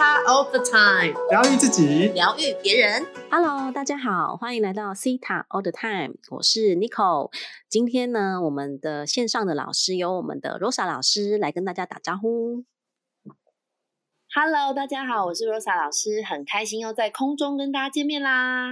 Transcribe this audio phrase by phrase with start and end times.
[0.00, 3.06] Cita all the time，疗愈自己，疗愈别人。
[3.30, 7.30] Hello，大家好，欢迎来到 Cita All the Time，我是 Nicole。
[7.68, 12.64] 今天呢，我们的线上的老师由我们的 Rosa 老师来跟大家打招呼。
[14.34, 18.70] Hello，大家好，我是 Rosa 老师，很开心又在空中跟大家见面啦。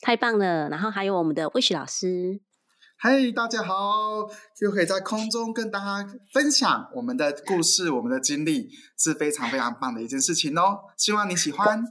[0.00, 0.68] 太棒了！
[0.68, 2.40] 然后还有我们的 Wish 老师，
[3.04, 4.30] 嗨，大家好，
[4.60, 10.82] 又可以在空中跟大家分享我们的故事、我们的经历，是非常非常棒的一件事情哦。
[10.96, 11.82] 希望你喜欢。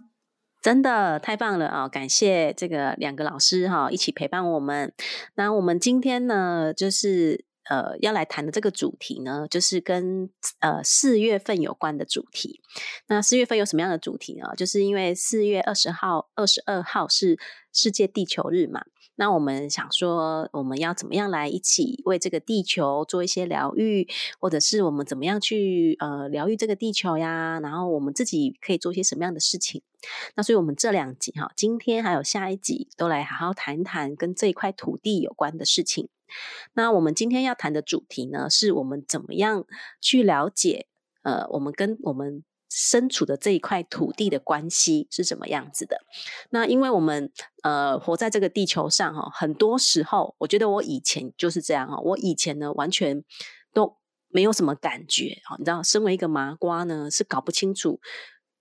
[0.61, 4.93] 真的太棒了啊、感谢这个两个老师哈、一起陪伴我们。
[5.35, 10.29] 那我们今天呢，就是呃要来谈的这个主题呢，就是跟
[10.61, 12.61] 呃四月份有关的主题。
[13.07, 14.55] 那四月份有什么样的主题呢？
[14.55, 17.37] 就是因为四月二十号、二十二号是
[17.73, 18.85] 世界地球日嘛。
[19.15, 24.07] 那我们想说，我们要怎么样来一起为这个地球做一些疗愈，
[24.39, 27.59] 或者是我们怎么样去呃疗愈这个地球呀？
[27.61, 29.83] 然后我们自己可以做一些什么样的事情？
[30.35, 36.09] 那所以，我们这两集哈，今天还有下一集，都来好好谈谈跟这一块土地有关的事情。
[36.73, 39.65] 那我们今天要谈的主题呢，是我们怎么样
[39.99, 40.87] 去了解
[41.23, 45.97] 呃，我们跟我们身处的这一块土地的关系是怎么样子的。
[46.51, 47.29] 那因为我们
[47.63, 53.23] 呃活在这个地球上哈，很多时候，我觉得我以前就是这样哈，我以前呢完全
[53.73, 53.97] 都
[54.29, 57.99] 没有什么感觉哈，你知道，身为一个麻瓜呢，是搞不清楚。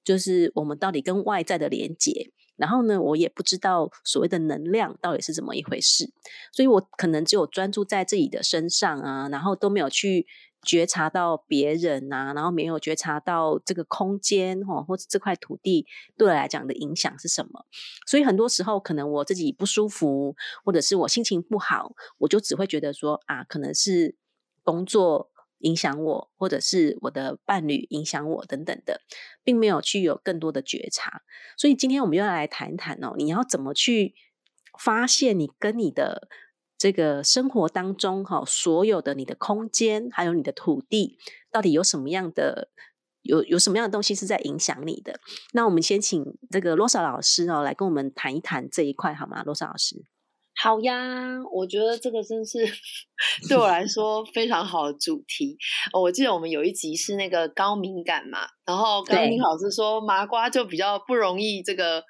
[0.03, 6.11] 就是我们到底跟外在的连接，然后呢，我也不知道所谓的能量到底是怎么一回事，
[6.53, 10.27] 所以我可能只有专注在自己的身上啊，然后都没有去
[10.63, 15.87] 觉察到别人啊，然后没有觉察到这个空间、哦，或者这块土地
[16.17, 17.67] 对我来讲的影响是什么。
[18.07, 24.17] 所以很多时候，可能我自己不舒服，或者是我心情不好，我就只会觉得说啊，可能是
[24.63, 25.31] 工作。
[25.61, 29.03] 影响我，或者是我的伴侣影响我等等的，
[29.45, 31.21] 并没有去有更多的觉察。
[31.59, 34.15] 所以今天我们又要来谈谈哦，你要怎么去
[34.79, 36.31] 发现你跟你的
[36.81, 41.19] 这个生活当中哈、哦，所有的你的空间，还有你的土地，
[41.53, 42.71] 到底有什么样的
[43.21, 45.21] 有有什么样的东西是在影响你的？
[45.53, 49.43] 那我们先请这个罗莎老师哦来跟我们谈一谈这一块好吗？
[49.45, 50.03] 罗莎老师。
[50.57, 52.59] 好呀，我觉得这个真是
[53.47, 55.59] 对我来说非常好的主题。
[55.93, 62.03] 哦、我记得我们有一集是那个高敏感嘛，然后高敏老师说麻瓜就比较不容易这个，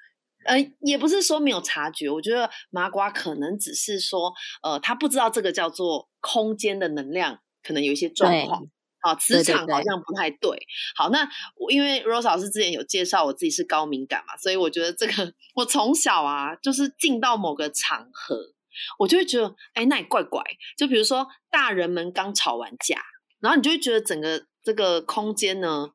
[0.45, 8.61] 呃，也不是说没有察觉，我觉得麻瓜可能只是说，呃，他不知道这个叫做空间的能量，可能有一些状况。
[9.03, 10.37] 好，磁场好像不太对。
[10.37, 18.53] 对对对好，那我因为 Rose 老师之前有介绍我自己是高敏感嘛，所以我觉得这个我从小啊，就是进到某个场合，
[18.99, 20.43] 我就会觉得，哎，那也怪怪。
[20.77, 23.01] 就比如说大人们刚吵完架，
[23.39, 25.87] 然后你就会觉得整个这个空间呢，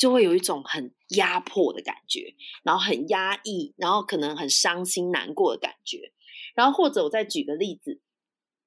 [0.00, 2.34] 就会有一种很压迫的感觉，
[2.64, 6.12] 然后很压抑，然后可能很伤心难过的感觉。
[6.54, 8.00] 然后或者我再举个例子。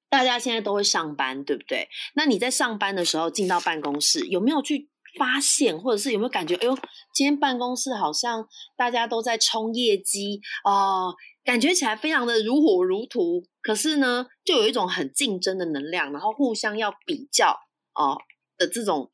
[0.09, 1.89] 大家现在都会上班，对不对？
[2.13, 6.53] 那你在上班的时候进到办公室，有没有去发现，或者是有没有感觉？
[6.57, 6.75] 哎呦，
[7.15, 13.43] 今天办公室好像大家都在冲业绩哦，感觉起来非常的如火如荼。
[13.63, 17.57] 可是呢，就有一种很竞争的能量，然后互相要比较
[17.95, 18.21] 哦
[18.57, 19.09] 的这种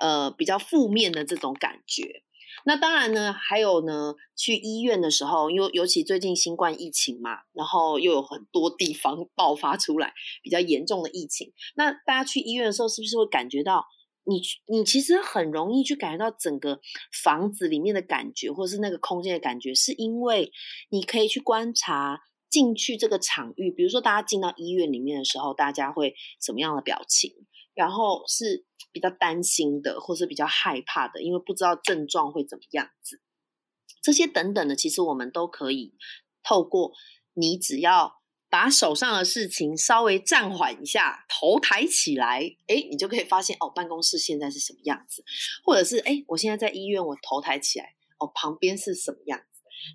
[0.00, 2.22] 呃比较负面的这种感觉。
[2.64, 11.52] 那当然呢，还有呢，去医院的时候，因为尤其最近新冠疫情嘛，然后又有很多地方 爆发出来比较严重的疫情。
[11.74, 13.86] 那大家去医院的时候，是不是会感觉到
[14.24, 16.80] 你你其实很容易去感觉到整个
[17.24, 20.52] 房子里面的感觉，或是那个空间的感觉，是因为
[20.90, 27.32] 你可以去观察进去这个场域，比如说大家进到医院里面的时候，大家会什么样的表情？
[27.74, 33.20] 然后是比较担心的，或是比较害怕的，因为不知道症状会怎么样子。
[34.02, 35.94] 这些等等的，其实我们都可以
[36.42, 36.92] 透过
[37.34, 45.24] 你只要把手上的事情稍微暂缓一下，头抬起来，哎，你就可以发现哦，办公室现在是什么样子，
[45.64, 49.40] 或者是哎，我现在在医院，我头抬起来，哦，旁边是什么样。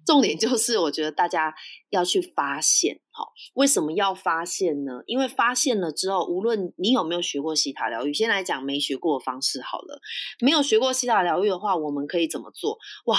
[0.06, 1.54] 重点就是，我觉得大家
[1.89, 5.01] 要去发现，好，为什么要发现呢？
[5.06, 10.00] 因为发现了之后，无论你有没有学过西塔疗愈，先来讲没学过的方式好了。
[10.39, 12.78] 没有学过西塔疗愈的话，我们可以怎么做？
[13.06, 13.18] 哇，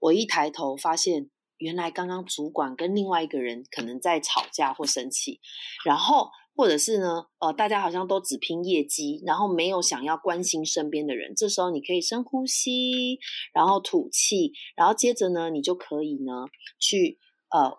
[0.00, 5.40] 我一抬头发现，原来刚刚主管跟另外一个人可能在吵架或生气，
[5.84, 6.30] 然后。
[6.60, 11.34] 或者是呢，呃，大家好像都只拼业绩，然后没有想要关心身边的人。
[11.34, 13.18] 这时候你可以深呼吸，
[13.54, 16.44] 然后吐气，然后接着呢，你就可以呢
[16.78, 17.18] 去
[17.48, 17.72] 呃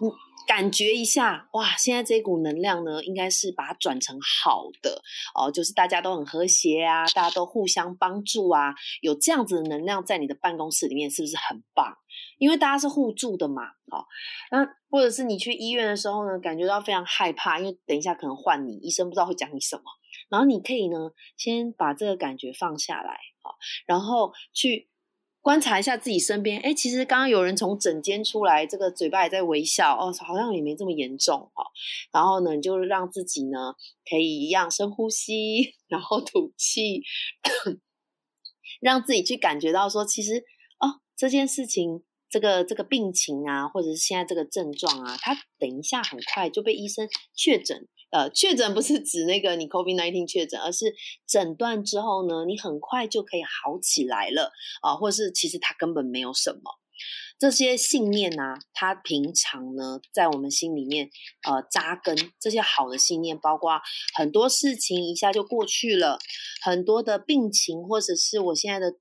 [0.00, 0.10] 你
[0.46, 5.02] 感觉一下，哇，现在这股能量呢，应该是把它转成好的
[5.34, 11.96] 哦，就是大家都很和谐啊，大家都互相帮助啊，有这样子的能量在你的办公室里面，是不是很棒？
[12.38, 13.62] 因为大家是互助的嘛，
[13.92, 14.04] 哦，
[14.50, 19.82] 那或者是你去医院的时候呢，感觉到非常害怕，因为等一下可能换你，医生不知道会讲你什么，
[20.30, 23.54] 然后你可以呢，先把这个感觉放下来，好，
[23.86, 24.89] 然后去。
[25.42, 31.64] 观察一下自己身边，哎，其实刚刚有人从诊间出来，这个嘴巴也在微笑，哦，好像也没这么严重哦。
[32.12, 33.74] 然后呢，你就让自己呢
[34.08, 37.02] 可以一样深呼吸， 然后吐气，
[38.80, 40.44] 让自己去感觉到说，其实
[40.78, 47.88] 哦，这件事情，这个这个病情啊，或者是现在这个症状啊，它等一下很快就被医生确诊。
[48.10, 50.94] 呃，确诊不是指那个你 COVID nineteen 确诊，而是
[51.26, 54.50] 诊断之后呢，你很快就可以好起来了
[54.82, 56.60] 啊，或是其实它根本没有什么。
[57.38, 61.08] 这些信念呢，它平常呢在我们心里面
[61.48, 63.80] 呃扎根，这些好的信念，包括
[64.14, 66.18] 很多事情一下就过去了，
[66.62, 68.98] 很多的病情或者是我现在的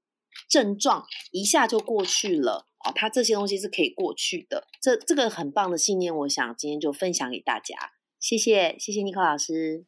[0.48, 4.68] 症状一下就过去了哦，它这些东西是可以过去的。
[4.82, 7.76] 这这个很棒的信念，我想今天就分享给大家。
[8.19, 9.86] 谢谢，谢谢尼克老师，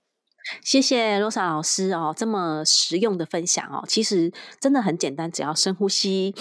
[0.64, 6.34] 谢谢罗莎老师哦，这么实用的分享哦，其实真的很简单，只要深呼吸。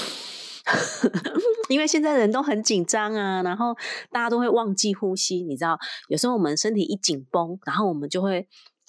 [1.69, 3.75] 因为现在人都很紧张啊，然后
[4.11, 5.79] 大家都会忘记呼吸，你知道，
[6.09, 8.47] 有时候我们身体一紧绷，然后我们就会，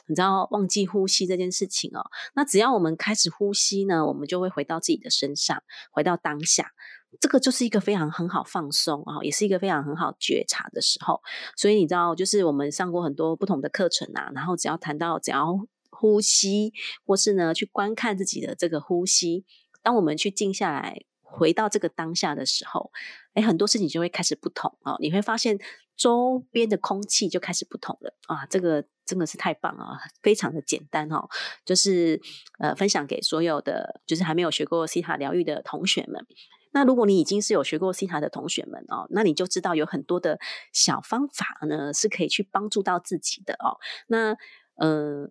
[0.08, 2.02] 你知道，忘记呼吸这件事情哦。
[2.36, 6.72] 那只要我们开始呼吸呢，我们就会回到自己的身上，回到当下。
[7.20, 11.22] 这个就是一个非常很好放松啊，也是一个非常很好觉察的时候。
[11.58, 15.60] 所以你知道，就是我们上过很多不同的课程啊，然后只要谈到只要
[15.90, 16.74] 呼吸，
[17.06, 19.46] 或是呢去观看自己的这个呼吸，
[19.84, 22.92] 当我们去静下来，回到这个当下的时候，
[23.34, 24.96] 哎，很多事情就会开始不同啊。
[25.00, 25.60] 你会发现
[25.98, 28.46] 周边的空气就开始不同了啊。
[28.48, 31.28] 这个真的是太棒了，非常的简单哦。
[31.66, 32.20] 就是
[32.60, 36.26] 呃，分享给所有的就是还没有学过西塔疗愈的同学们。
[36.72, 40.40] 那如果你已经是有学过西塔的同学们哦，那你就知道有很多的
[40.74, 43.78] 小方法呢，是可以去帮助到自己的哦。
[44.08, 44.36] 那
[44.76, 45.30] 呃。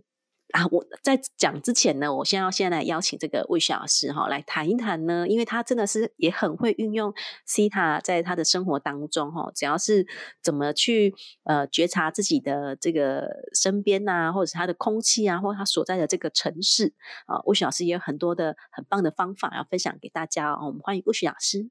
[0.53, 7.13] 啊，我在讲之前呢，我先要先来邀请这个魏雪老师哈来谈一谈呢，因为他真的是也很会运用
[7.47, 10.07] 西塔在他的生活当中哈，只要是
[10.43, 11.15] 怎么去
[11.45, 16.95] 呃觉察自己的这个身边呐，或者是他的空气啊，或他所在的这个城市
[17.27, 20.67] 啊，魏雪老师也有很多的很棒的方法要分享给大家哦。
[20.67, 21.71] 我们欢迎魏雪老师。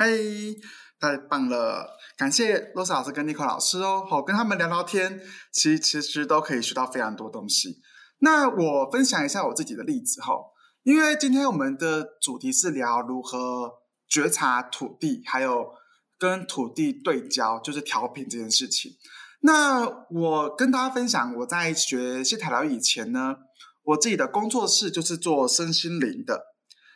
[0.00, 0.56] 嘿。
[0.98, 4.06] 太棒了，感谢罗莎老师跟尼克老师哦。
[4.06, 5.20] 好，跟他们聊聊天，
[5.52, 7.80] 其其实都可以学到非常多东西。
[8.18, 10.34] 那我分享一下我自己的例子哈，
[10.82, 13.72] 因为今天我们的主题是聊如何
[14.06, 15.72] 觉察土地，还有
[16.18, 18.92] 跟土地对焦，就是调频这件事情。
[19.40, 23.36] 那我跟大家分享，我在学西塔疗以前呢，
[23.84, 26.42] 我自己的工作室就是做身心灵的。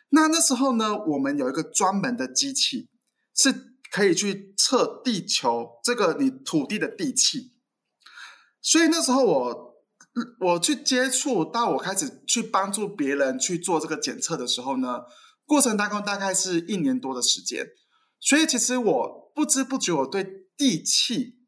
[0.09, 2.89] 那那时候呢，我们有一个专门的机器
[3.35, 3.75] 是。
[3.91, 7.53] 可以去测地球这个你土地的地气，
[8.61, 9.75] 所以那时候我
[10.41, 15.03] 我去接触到我开始去帮助别人去做这个检测的时候呢，
[15.45, 17.65] 过程当中大概是一年多的时间，
[18.19, 21.45] 所以其实我不知不觉我对地气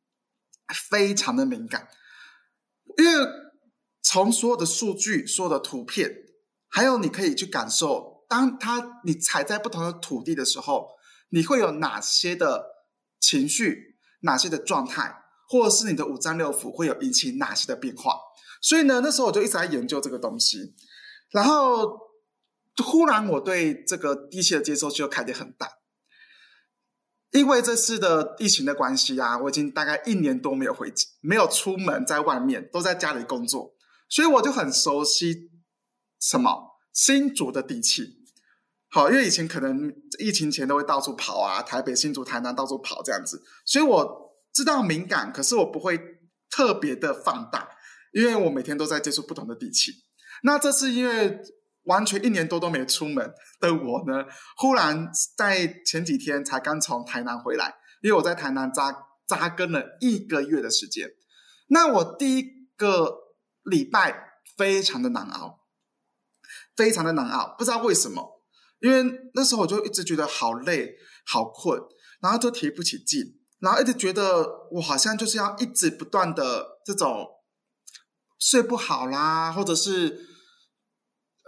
[0.89, 1.89] 非常的敏感，
[2.97, 3.27] 因为
[4.01, 6.15] 从所有的数据、所有的图片，
[6.69, 10.95] 还有你可以去感受，当它你踩在不同的土地的时候。
[11.29, 12.65] 你会有哪些的
[13.19, 15.15] 情绪，哪些的状态，
[15.49, 18.17] 或者是你的五脏六腑会有引起哪些的变化？
[18.61, 20.73] 所以呢，那时候我就一直在研究这个东西，
[21.31, 21.99] 然后
[22.83, 25.69] 忽然我对这个地气的接受就开得很大，
[27.31, 30.91] 因为这次的疫情的关系啊，我已经大概一年多没有回，
[31.21, 33.75] 没有出门，在外面都在家里工作，
[34.09, 35.51] 所以我就很熟悉
[36.19, 38.16] 什么新竹的地气。
[38.89, 45.99] 好，因为以前可能疫情前都会到处跑啊，台北、新竹、台南到处跑这样子，所以我知道敏感，可是我不会
[46.49, 47.69] 特别的放大，
[48.13, 49.91] 因为我每天都在接触不同的地气。
[50.43, 51.37] 那这是因为
[51.83, 54.23] 完全一年多都没出门的我呢，
[54.55, 58.95] 忽然在前几天才刚从台南回来，因为我在台南扎
[59.27, 61.09] 扎根了一个月的时间。
[61.67, 62.45] 那我第一
[62.77, 65.65] 个礼拜非常的难熬，
[66.75, 68.36] 非常的难熬，不知道为什么。
[68.79, 69.03] 因为
[69.33, 71.79] 那时候我就一直觉得好累、好困，
[72.21, 73.21] 然后就提不起劲，
[73.59, 77.27] 然后一直觉得我好像就是要一直不断的这种
[78.39, 80.25] 睡不好啦，或者是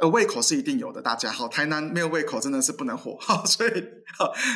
[0.01, 3.71] 呃，胃口是一定有的，大家好，台南没有胃口真的是不能活，好， 所以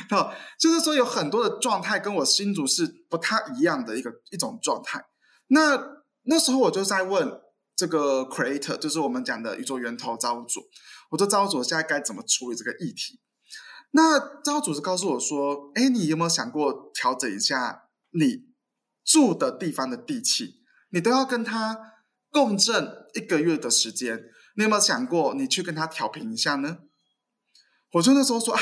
[0.09, 5.03] 好，就是说有很多的状态跟我新竹是不太一样的一个一种状态。
[5.47, 5.77] 那
[6.23, 7.29] 那时候我就在问
[7.75, 10.61] 这个 creator，就是我们讲的宇宙源头造物主，
[11.13, 13.19] 我说造物主现在该怎么处理这个议题？
[13.91, 18.47] 那招主是告诉我说，哎，你有没有想过调整一下你
[19.05, 20.63] 住的地方的地气？
[20.89, 21.77] 你都要跟他
[22.31, 24.23] 共振一个月的时间。
[24.55, 26.79] 你有没有想过，你去跟他调频一下呢？
[27.91, 28.59] 我就那时候说啊，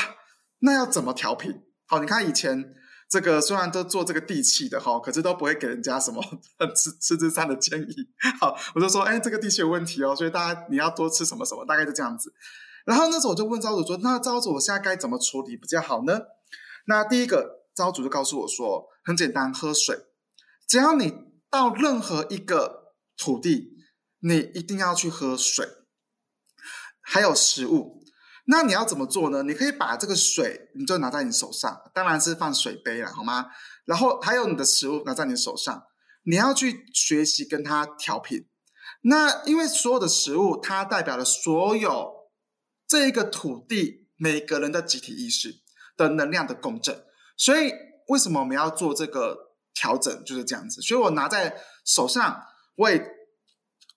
[0.58, 1.62] 那要怎么调频？
[1.86, 2.74] 好，你看以前
[3.12, 6.24] 这个虽然都做这个地气的哈，可是都不会给人家什么
[6.74, 7.94] 吃吃吃餐的建议。
[8.40, 12.32] 好，我就说，哎，这个地气有问题哦，所以大家你要多吃什么什么，大概就这样子。
[12.86, 16.20] 然后那时候我就问招主说，那招主我现在该怎么处理比较好呢？
[16.86, 20.06] 那第一个招主就告诉我说，很简单，喝水。
[20.66, 21.12] 只要你
[21.50, 23.74] 到任何一个土地，
[24.20, 25.68] 你一定要去喝水。
[27.02, 28.01] 还有食物，
[28.44, 29.44] 那你要怎么做呢？
[29.44, 33.46] 你可以把这个水，你就拿在你手上，当然是放水杯了，好吗？
[33.84, 35.84] 然后还有你的食物拿在你手上，
[36.24, 38.48] 你要去学习跟它调频。
[39.02, 42.12] 那因为所有的食物，它代表了所有
[42.88, 45.62] 这一个土地每个人的集体意识
[45.96, 47.04] 的能量的共振，
[47.36, 47.72] 所以
[48.08, 50.82] 为什么我们要做这个调整就是这样子。
[50.82, 52.42] 所以我拿在手上，
[52.74, 53.04] 我也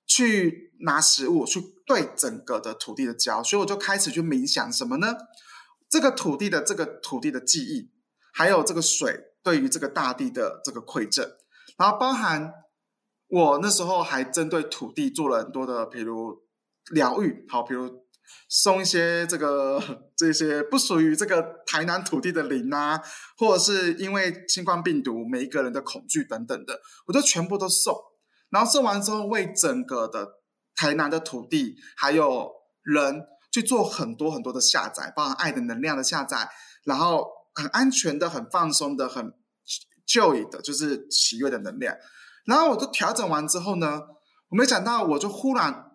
[0.05, 1.74] 去拿食物去。
[1.85, 5.15] 对整个的土地的交，所以我就开始去冥想什么呢？
[5.87, 7.91] 这个土地的这个土地的记忆，
[8.33, 11.29] 还有这个水对于这个大地的这个馈赠，
[11.77, 12.51] 然后包含
[13.27, 16.43] 我那时候还针对土地做了很多的，比如
[16.91, 17.87] 疗愈，好，比如
[18.49, 19.79] 送一些这个
[20.17, 22.99] 这些不属于这个台南土地的灵啊，
[23.37, 27.95] 或者是因为新冠病毒每一个人的恐惧等等的，我就全部都送，
[28.49, 30.41] 然后送完之后为整个的。
[30.75, 32.51] 台南的土地还有
[32.83, 36.49] 人去做很多很多的下载，包含爱的能量的下载，
[36.83, 39.33] 然后很安全的、很放松的、很
[40.05, 41.95] joy 的，就是喜悦的能量。
[42.45, 44.01] 然后我都调整完之后呢，
[44.49, 45.91] 我没想到我就忽然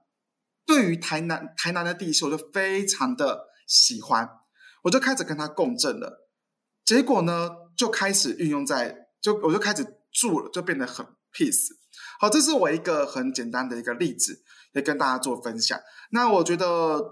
[0.65, 4.29] 对于台南台南的地球就非常的喜欢，
[4.85, 6.29] 我就开始跟他共振了。
[6.85, 11.69] 结果呢，就开始运用在就我就开始住了，就变得很 peace。
[12.19, 14.43] 好，这是我一个很简单的一个例子。
[14.73, 15.79] 也跟大家做分享。
[16.11, 17.03] 那我觉得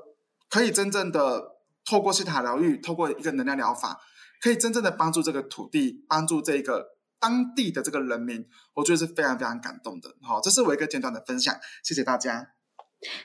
[0.49, 3.99] 可以真正的透过西塔疗愈，透过一个能量疗法，
[4.41, 6.87] 可以真正的帮助这个土地，帮助这个
[7.19, 10.15] 当地的这个人民，我觉得是非常非常感动的。
[10.23, 12.58] 好，这是我一个简短的分享，谢谢大家。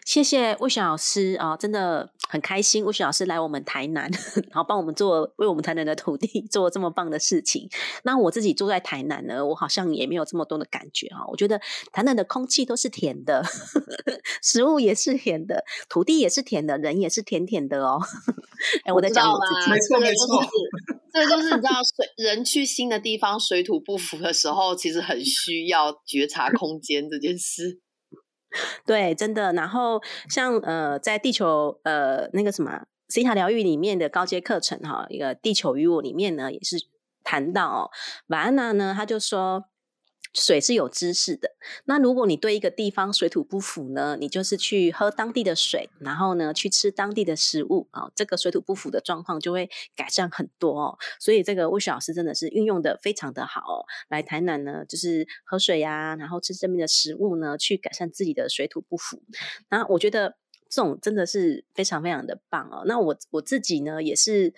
[0.05, 2.85] 谢谢魏雪老师啊，真的很开心。
[2.85, 4.09] 魏雪老师来我们台南，
[4.51, 7.67] 然后帮我们做为我们台南的土地 做这么棒的事情。
[8.03, 11.25] 那我自己住在台南呢，我好像也没有这么多的感觉哈。
[11.27, 11.59] 我觉得
[11.91, 13.43] 台南的空气都是甜的，
[14.43, 17.99] 食物也是甜的，土地也是甜的，人也是甜甜的哦。
[18.85, 20.43] 哎，我在讲我自己，没错没错，
[21.11, 27.81] 这就是你知道，水人去新的地方水土不服的时候，其实很需要觉察空间这件事。
[28.85, 29.53] 对，真的。
[29.53, 36.77] 然后像呃，在地球呃那个什么西塔疗愈里面的高阶课程哈，一个地球与我里面呢，也是
[37.23, 37.91] 谈到
[38.27, 39.65] 瓦安娜呢，他就说。
[40.33, 41.51] 水是有知识的。
[41.85, 50.97] 那如果你对一个地方水土不服呢，你就是去喝当地的水，然后呢去吃当地的食物啊，这个水土不服的状况就会改善很多哦。
[51.19, 53.85] 所以这个魏雪老师真的是运用的非常的好哦。
[54.09, 59.21] 来台南呢，就是喝水呀，然后吃这边的食物呢，去改善自己的水土不服。
[59.69, 60.37] 那我觉得
[60.69, 62.83] 这种真的是非常非常的棒哦。
[62.85, 64.53] 那我我自己呢也是。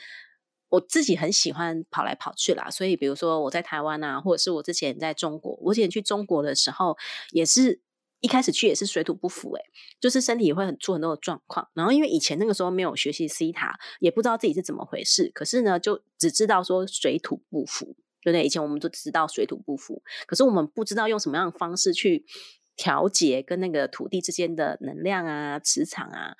[0.69, 6.97] 我自己很喜欢跑来跑去啦，所以比如说我在台湾啊，或者是我之前在中国，我之前去中国的时候，
[7.31, 7.79] 也是
[8.19, 9.61] 一开始去也是水土不服，诶，
[10.01, 11.69] 就是身体会很出很多的状况。
[11.73, 17.85] 然后因为以前那个时候没有学习 C 塔，也不知道自己是怎么回事，可是呢，就只知道说水土不服，
[18.23, 18.43] 对不对？
[18.43, 22.25] 以前我们都知道水土不服，可是我们不知道用什么样的方式去
[22.75, 26.35] 调节跟那个土地之间的能量啊、磁场啊。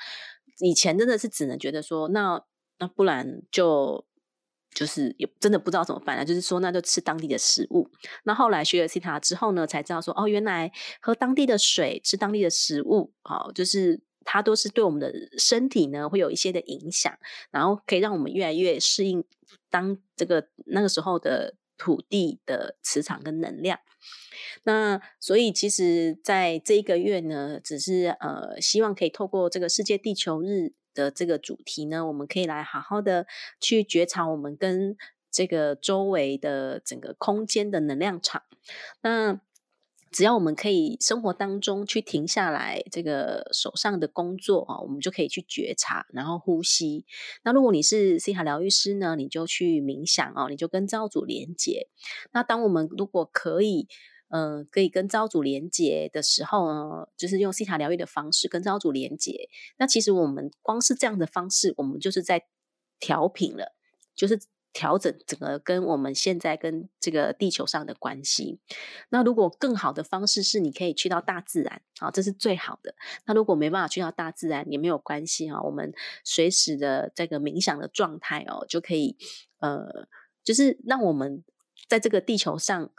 [0.60, 2.44] 以前真的是只能觉得说，那
[2.80, 4.06] 那不然就。
[4.76, 7.90] 就是也真的不知道怎么办了，就是说那就吃当地的食物。
[8.26, 10.70] 那后来学了西塔之后呢，才知道说哦，原来
[11.02, 17.18] 喝当地的水、吃当地的食物，好，就是它都是对我们的身体呢会有一些的影响，
[17.52, 19.24] 然后可以让我们越来越适应
[19.70, 23.80] 当这个那个时候的土地的磁场跟能量。
[24.64, 30.74] 那所以其实在这一个月呢，只是呃希望可以透过这个世界地球日。
[30.96, 33.28] 的这个主题呢，我们可以来好好的
[33.60, 34.98] 去觉察我们跟
[35.30, 38.42] 这个周围的整个空间的能量场。
[39.02, 39.40] 那
[40.12, 47.06] 只要我们可以生活当中去停下来，这个手上的工作啊，我们就可以去觉察，然后呼吸。
[47.44, 51.90] 那如果你是西海疗愈师呢，你就去冥想哦，你就跟造主连接。
[52.32, 53.90] 那当我们如果可以，
[54.30, 59.50] 呃，可以跟朝主连接的时候呢，就是用西塔疗愈的方式跟朝主连接。
[59.78, 62.46] 那其实我们光是这样的方式，我们就是在
[63.00, 63.76] 调频了，
[64.16, 64.40] 就是。
[64.78, 68.60] 调整整个跟我们现在跟这个地球上的关系。
[69.08, 72.94] 那如果更好的方式是，你可以去到大自然，啊，这是最好的。
[73.26, 75.94] 那如果没办法去到大自然，也没有关系啊，我们
[76.26, 79.16] 随时的这个冥想的状态哦，就可以，
[79.60, 80.10] 呃，
[80.44, 81.46] 就是让我们
[81.88, 82.92] 在这个地球上。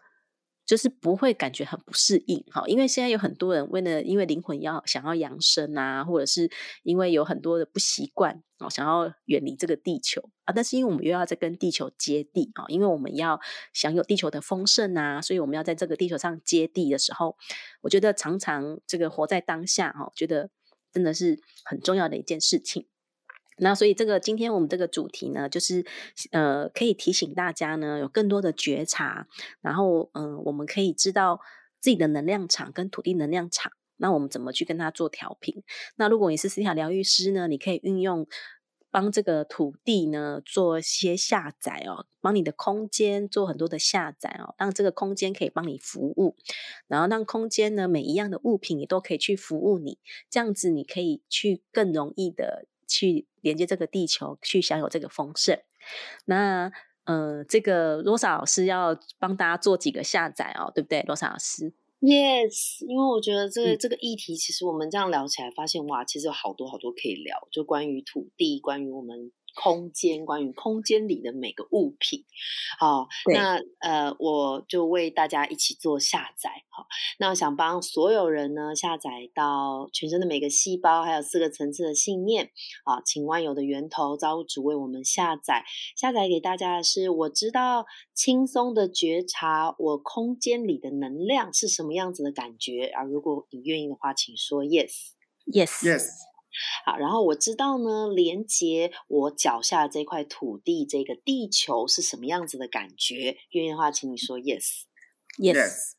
[0.66, 6.50] 就是不会感觉很不适应，哈，因为现在有很多人为了因为灵魂要想要养生啊，或者是
[6.82, 13.38] 因为有很多的不习惯哦，想要远离这个地球啊，但是因为我们又要在跟地球接地啊，因为我们要
[13.72, 17.36] 享有地球的丰盛啊，所以我们要在这个地球上接地的时候，
[17.82, 20.50] 我觉得常常这个活在当下哈，觉得
[20.92, 22.88] 真的是很重要的一件事情。
[23.58, 25.84] 那所以这个今天我们这个主题呢，就是
[26.30, 29.26] 呃，可以提醒大家呢，有更多的觉察，
[29.62, 31.40] 然后嗯，我们可以知道
[31.80, 35.62] 自己的能量场跟土地能量场，那我们怎么去跟它做调频？
[35.96, 38.26] 那如果你是思想疗愈师呢，你可以运用
[38.90, 46.36] 帮这个土地呢做些下载哦，帮你的空间做很多的下载哦，让这个空间可以帮你服务，
[46.88, 49.98] 然后让空间呢每一样的物品也都可以去服务你，
[50.28, 52.66] 这样子你可以去更容易的。
[52.86, 55.58] 去连接这个地球，去享有这个丰盛。
[56.24, 56.70] 那
[57.04, 61.02] 呃，这个罗莎老师要帮大家做几个下载哦，对不对？
[61.02, 69.30] 罗莎老师，Yes，因为我觉得这个这个议题，其实我们这样聊起来，发现哇，其实有好多好多可以聊，就关于土地，关于我们。
[69.56, 72.24] 空间，关于空间里的每个物品，
[72.78, 76.86] 好，那呃，我就为大家一起做下载，好，
[77.18, 82.50] 那想帮所有人呢下载到全身的每个细胞，还有四个层次的信念，
[82.84, 85.64] 啊，请万有的源头造物主为我们下载，
[85.96, 96.35] 下载给大家的是，我知道轻松的觉察我空间里的能量是什么样子的感觉，啊，如果你愿意的话，请说 yes，yes，yes。
[96.84, 103.36] 好，然后我知道呢，连接我脚下这块土地，这个地球是什么样子的感觉？
[103.50, 105.92] 愿意的话，请你说 yes，yes，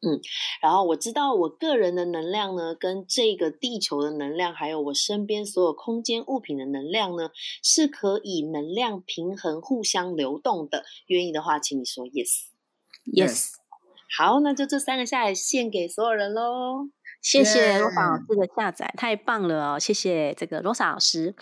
[0.00, 0.20] 嗯，
[0.60, 7.30] 然后我知道我个人的能量呢，跟这个地球的能量，还有我身边所有空间物品的能量呢，
[7.62, 10.84] 是可以能量平衡、互相流动的。
[11.06, 13.52] 愿意的话，请你说 yes，yes。
[14.16, 16.90] 好，那就这三个下来献给所有人喽。
[17.24, 19.78] 谢谢罗莎老师的下载，太棒了哦！
[19.78, 21.34] 谢谢这个罗莎老师。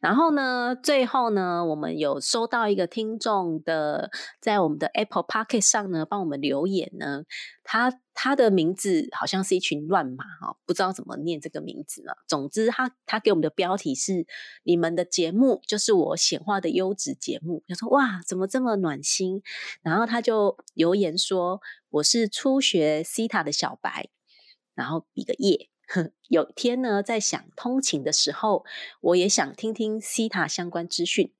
[0.00, 7.24] 然后呢，最后呢，我们有收到一个听众的，在我们的 Apple p o c k e t 上呢，帮我们留言呢。
[7.64, 12.18] 他他的名字好像是一群乱码哈，不知道怎么念这个名字了。
[12.28, 14.26] 总之，他他给我们的标题是
[14.62, 17.64] “你们的节目就是我显化的优质节目”。
[17.66, 19.42] 他说：“哇，怎么这么暖心？”
[19.82, 24.10] 然后他就留言说：“我是初学西塔的小白。”
[24.74, 25.68] 然后比个耶。
[26.28, 28.64] 有天呢，在想通勤的时候，
[29.00, 31.32] 我也想听听西塔相关资讯。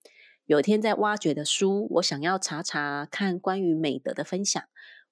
[0.45, 4.63] 有天在挖掘的书，我想要查查看关于美德的分享。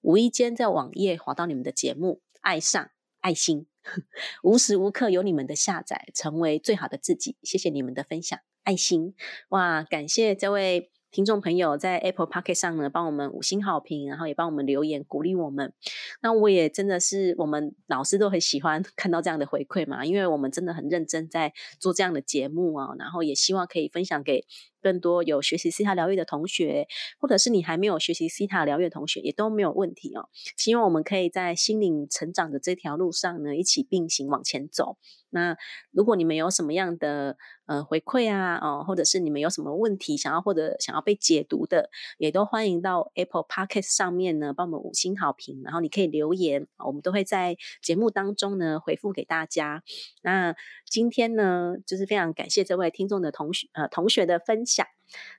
[0.03, 3.67] 无意间在网页滑到你们的节目，爱上爱心，
[4.45, 7.39] 无时无刻有你们的下载，成为最好的自己。
[7.43, 9.15] 谢谢你们的分享，爱心
[9.49, 9.83] 哇！
[9.83, 10.91] 感谢这位。
[11.13, 15.75] 听众朋友在 Apple p o c k e t 上呢，帮我们五星好评，然后也帮我们留言鼓励我们。
[16.23, 24.47] 那我也真的是，我们老师都很喜欢 看到这样的回馈嘛，因为我们真的很认真在做这样的节目啊，然后也希望可以分享给。
[24.83, 26.87] 更多有学习西塔疗愈的同学，
[27.19, 30.29] 或者是你还没有学习西塔疗愈的同学，也都没有问题哦。
[30.57, 34.99] 希望我们可以在心灵成长的这条路上呢，一起并行往前走。
[35.35, 35.57] 那
[35.91, 49.83] 如果你们有什么样的呃回馈啊，哦，或者是你们有什么问题想要或者想要被解读的，也都欢迎到 Apple Podcast 上面呢，帮我们五星好评，然后你可以留言，我们都会在节目当中呢回复给大家。
[50.23, 50.55] 那
[50.93, 54.87] 今天呢，就是非常感谢这位听众的同学呃同学的分享。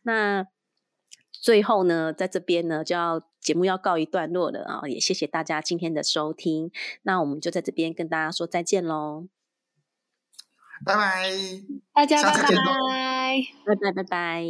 [0.02, 0.48] 那
[1.32, 4.82] 最后呢，在这边呢，就要节目要告一段落了啊！
[4.88, 6.72] 也谢谢大家今天的收听。
[7.04, 9.28] 那我们就在这边跟大家说再见喽，
[10.84, 11.30] 拜拜，
[11.94, 12.56] 大家拜拜，
[13.63, 14.44] 拜拜拜拜。